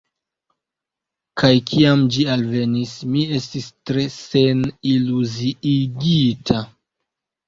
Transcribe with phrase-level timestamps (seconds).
[1.41, 6.59] Kaj kiam ĝi alvenis, mi estis tre seniluziigita.